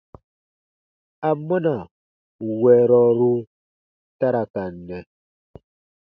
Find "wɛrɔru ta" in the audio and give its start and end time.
2.61-4.27